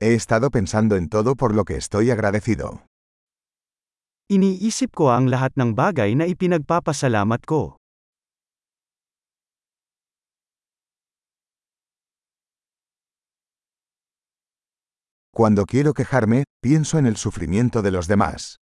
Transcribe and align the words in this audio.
He 0.00 0.14
estado 0.14 0.50
pensando 0.54 0.94
en 0.94 1.08
todo 1.08 1.34
por 1.34 1.56
lo 1.56 1.64
que 1.64 1.74
estoy 1.74 2.12
agradecido. 2.12 2.86
Iniisip 4.30 4.94
ko 4.94 5.10
ang 5.10 5.26
lahat 5.26 5.58
ng 5.58 5.74
bagay 5.74 6.14
na 6.14 6.30
ipinagpapasalamat 6.30 7.42
ko. 7.42 7.82
Cuando 15.34 15.66
quiero 15.66 15.90
quejarme, 15.98 16.46
pienso 16.62 17.02
en 17.02 17.10
el 17.10 17.18
sufrimiento 17.18 17.82
de 17.82 17.90
los 17.90 18.06
demás. 18.06 18.62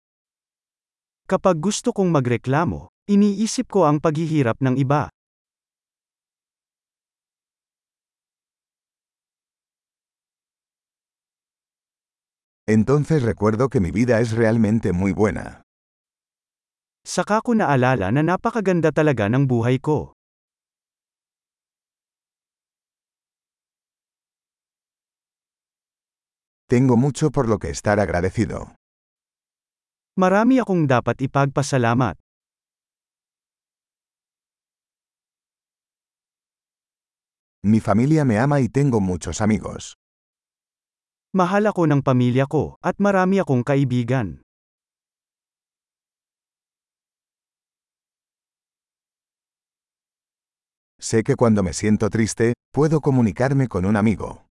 Kapag 1.27 1.59
gusto 1.59 1.91
kong 1.91 2.07
magreklamo, 2.07 2.87
iniisip 3.11 3.67
ko 3.67 3.83
ang 3.83 3.99
paghihirap 3.99 4.63
ng 4.63 4.79
iba. 4.79 5.11
Entonces 12.67 13.23
recuerdo 13.23 13.69
que 13.69 13.79
mi 13.79 13.91
vida 13.91 14.19
es 14.19 14.33
realmente 14.33 14.91
muy 14.91 15.13
buena. 15.13 15.63
Saka 17.07 17.39
ko 17.39 17.55
naalala 17.55 18.11
na 18.11 18.19
napakaganda 18.19 18.91
talaga 18.91 19.31
ng 19.31 19.47
buhay 19.47 19.79
ko. 19.79 20.11
Tengo 26.67 26.99
mucho 26.99 27.31
por 27.31 27.47
lo 27.47 27.59
que 27.63 27.71
estar 27.71 28.03
agradecido. 28.03 28.75
Marami 30.19 30.59
akong 30.59 30.83
dapat 30.83 31.23
ipagpasalamat. 31.23 32.19
Mi 37.63 37.79
familia 37.79 38.27
me 38.27 38.35
ama 38.35 38.59
y 38.59 38.67
tengo 38.67 38.99
muchos 38.99 39.39
amigos. 39.39 39.95
Mahal 41.37 41.69
ako 41.69 41.85
ng 41.85 42.01
pamilya 42.01 42.49
ko, 42.49 42.81
at 42.81 42.97
marami 42.97 43.37
akong 43.37 43.61
kaibigan. 43.61 44.41
Sé 50.97 51.21
que 51.21 51.37
cuando 51.37 51.61
me 51.61 51.77
siento 51.77 52.09
triste, 52.09 52.57
puedo 52.73 53.05
comunicarme 53.05 53.69
con 53.69 53.85
un 53.85 54.01
amigo. 54.01 54.49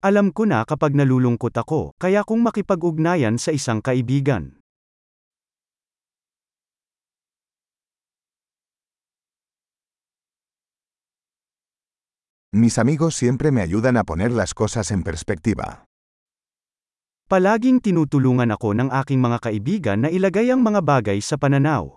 Alam 0.00 0.32
ko 0.32 0.48
na 0.48 0.64
kapag 0.64 0.96
nalulungkot 0.96 1.60
ako, 1.60 1.92
kaya 2.00 2.24
kong 2.24 2.48
makipag-ugnayan 2.48 3.36
sa 3.36 3.52
isang 3.52 3.84
kaibigan. 3.84 4.61
Mis 12.54 12.76
amigos 12.76 13.16
siempre 13.16 13.48
me 13.50 13.62
ayudan 13.62 13.96
a 13.96 14.04
poner 14.04 14.30
las 14.30 14.52
cosas 14.52 14.90
en 14.90 15.02
perspectiva. 15.02 15.88
Palaging 17.24 17.80
tinutulungan 17.80 18.52
ako 18.52 18.76
ng 18.76 18.92
aking 18.92 19.24
mga 19.24 19.38
kaibigan 19.40 20.04
na 20.04 20.12
ilagay 20.12 20.52
ang 20.52 20.60
mga 20.60 20.84
bagay 20.84 21.16
sa 21.24 21.40
pananaw. 21.40 21.96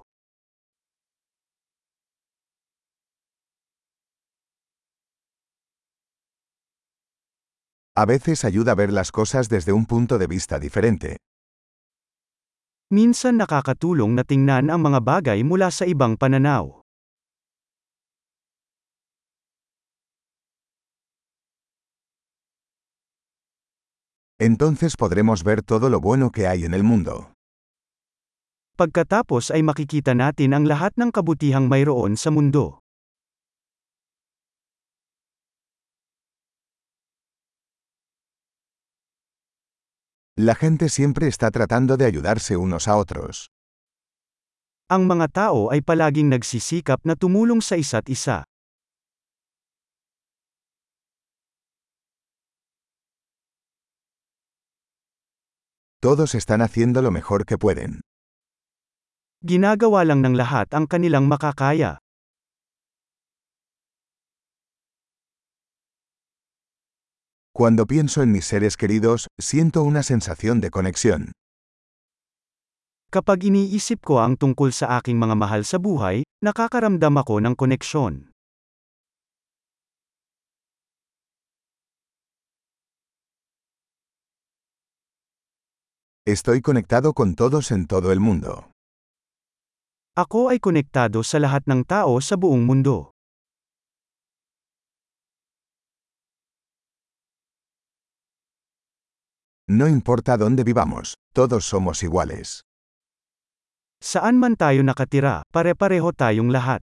A 7.99 8.07
veces 8.07 8.47
ayuda 8.47 8.71
a 8.71 8.79
ver 8.79 8.95
las 8.95 9.11
cosas 9.11 9.51
desde 9.51 9.75
un 9.75 9.83
punto 9.83 10.15
de 10.15 10.27
vista 10.31 10.55
diferente. 10.55 11.19
Minsan 12.95 13.43
nakakatulong 13.43 14.15
na 14.15 14.23
tingnan 14.23 14.71
ang 14.71 14.79
mga 14.79 15.03
bagay 15.03 15.43
mula 15.43 15.67
sa 15.67 15.83
ibang 15.83 16.15
pananaw. 16.15 16.84
Entonces 24.39 24.97
podremos 24.97 25.43
ver 25.43 25.61
todo 25.63 25.89
lo 25.89 26.01
bueno 26.01 26.29
que 26.31 26.47
hay 26.47 26.65
en 26.65 26.73
el 26.73 26.83
mundo. 26.83 27.31
Pagkatapos 28.75 29.55
ay 29.55 29.63
makikita 29.63 30.11
natin 30.11 30.51
ang 30.51 30.67
lahat 30.67 30.91
ng 30.99 31.07
kabutihang 31.07 31.71
mayroon 31.71 32.19
sa 32.19 32.27
mundo. 32.35 32.83
La 40.35 40.59
gente 40.59 40.91
siempre 40.91 41.31
está 41.31 41.47
tratando 41.47 41.95
de 41.95 42.03
ayudarse 42.03 42.59
unos 42.59 42.91
a 42.91 42.99
otros. 42.99 43.47
Ang 44.91 45.07
mga 45.07 45.31
tao 45.31 45.71
ay 45.71 45.79
palaging 45.79 46.27
nagsisikap 46.27 46.99
na 47.07 47.15
tumulong 47.15 47.63
sa 47.63 47.79
isa't 47.79 48.11
isa. 48.11 48.43
Todos 56.05 56.35
están 56.35 56.61
haciendo 56.61 57.01
lo 57.01 57.09
mejor 57.09 57.49
que 57.49 57.57
pueden. 57.57 58.05
Ginagawa 59.41 60.05
lang 60.05 60.21
ng 60.21 60.37
lahat 60.37 60.69
ang 60.77 60.85
kanilang 60.85 61.25
makakaya. 61.25 61.97
Cuando 67.57 67.89
pienso 67.89 68.21
en 68.21 68.29
mis 68.29 68.45
seres 68.45 68.77
queridos, 68.77 69.25
siento 69.41 69.81
una 69.81 70.05
sensación 70.05 70.61
de 70.61 70.69
conexión. 70.69 71.33
Kapag 73.09 73.41
iniisip 73.41 74.05
ko 74.05 74.21
ang 74.21 74.37
tungkol 74.37 74.77
sa 74.77 75.01
aking 75.01 75.17
mga 75.17 75.33
mahal 75.33 75.65
sa 75.65 75.81
buhay, 75.81 76.21
nakakaramdam 76.45 77.17
ako 77.17 77.41
ng 77.41 77.57
koneksyon. 77.57 78.34
Estoy 86.27 86.61
conectado 86.61 87.13
con 87.13 87.35
todos 87.35 87.69
en 87.69 87.85
todo 87.85 88.11
el 88.11 88.19
mundo. 88.19 88.71
Ako 90.17 90.49
ay 90.49 90.57
konektado 90.57 91.21
sa 91.21 91.37
lahat 91.37 91.69
ng 91.69 91.85
tao 91.85 92.17
sa 92.17 92.33
buong 92.33 92.65
mundo. 92.65 93.13
No 99.69 99.85
importa 99.85 100.33
dónde 100.33 100.65
vivamos, 100.65 101.13
todos 101.29 101.61
somos 101.69 102.01
iguales. 102.01 102.65
Saan 104.01 104.41
man 104.41 104.57
tayo 104.57 104.81
nakatira, 104.81 105.45
pare-pareho 105.53 106.09
tayong 106.09 106.49
lahat. 106.49 106.81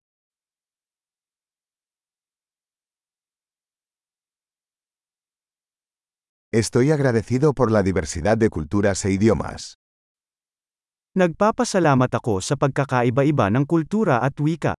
Estoy 6.52 6.90
agradecido 6.90 7.54
por 7.54 7.70
la 7.70 7.84
diversidad 7.84 8.36
de 8.36 8.50
culturas 8.50 9.06
e 9.06 9.12
idiomas. 9.14 9.78
Nagpapasalamat 11.14 12.10
ako 12.10 12.42
sa 12.42 12.58
pagkakaiba-iba 12.58 13.54
ng 13.54 13.70
kultura 13.70 14.18
at 14.26 14.34
wika. 14.42 14.74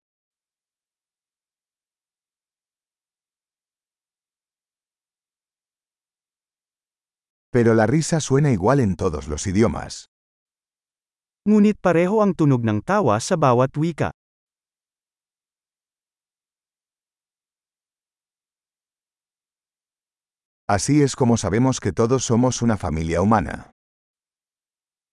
Pero 7.54 7.78
la 7.78 7.86
risa 7.86 8.18
suena 8.18 8.50
igual 8.50 8.82
en 8.82 8.98
todos 8.98 9.30
los 9.30 9.46
idiomas. 9.46 10.10
Ngunit 11.46 11.78
pareho 11.78 12.18
ang 12.18 12.34
tunog 12.34 12.66
ng 12.66 12.82
tawa 12.82 13.22
sa 13.22 13.38
bawat 13.38 13.70
wika. 13.78 14.10
Así 20.70 21.02
es 21.02 21.16
como 21.16 21.34
sabemos 21.36 21.80
que 21.80 21.90
todos 21.90 22.22
somos 22.22 22.62
una 22.62 22.76
familia 22.76 23.22
humana. 23.22 23.74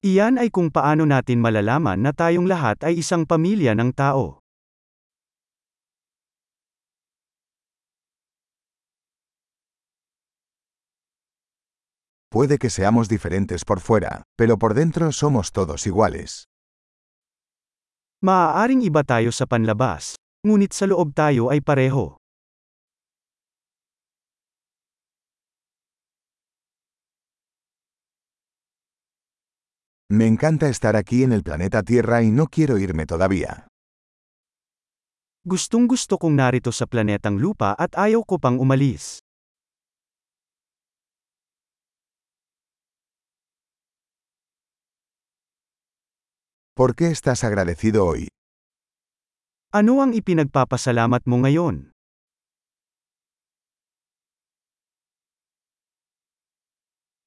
Iyan 0.05 0.37
ay 0.37 0.53
kung 0.53 0.69
paano 0.69 1.09
natin 1.09 1.41
malalaman 1.41 2.05
na 2.05 2.13
tayong 2.13 2.45
lahat 2.45 2.85
ay 2.85 3.01
isang 3.01 3.25
pamilya 3.25 3.73
ng 3.73 3.89
tao. 3.89 4.45
Puede 12.29 12.61
que 12.61 12.69
seamos 12.69 13.09
diferentes 13.09 13.65
por 13.65 13.81
fuera, 13.81 14.29
pero 14.37 14.61
por 14.61 14.77
dentro 14.77 15.09
somos 15.09 15.49
todos 15.49 15.89
iguales. 15.89 16.45
Maaaring 18.21 18.85
iba 18.85 19.01
tayo 19.01 19.33
sa 19.33 19.49
panlabas, 19.49 20.21
ngunit 20.45 20.69
sa 20.77 20.85
loob 20.85 21.17
tayo 21.17 21.49
ay 21.49 21.65
pareho. 21.65 22.16
Me 30.09 30.25
encanta 30.25 30.69
estar 30.69 30.95
aquí 30.95 31.23
en 31.23 31.33
el 31.33 31.43
planeta 31.43 31.83
Tierra 31.83 32.23
y 32.23 32.31
no 32.31 32.47
quiero 32.47 32.77
irme 32.77 33.05
todavía. 33.05 33.67
Gustong 35.43 35.83
gusto 35.87 36.15
kong 36.15 36.39
narito 36.39 36.71
sa 36.71 36.87
planetang 36.87 37.35
lupa 37.35 37.75
at 37.75 37.91
ayaw 37.91 38.23
ko 38.23 38.39
pang 38.39 38.55
umalis. 38.55 39.19
¿Por 46.71 46.95
qué 46.95 47.11
estás 47.11 47.43
agradecido 47.43 48.07
hoy? 48.07 48.31
Ano 49.75 49.99
ang 49.99 50.15
ipinagpapasalamat 50.15 51.27
mo 51.27 51.43
ngayon? 51.43 51.96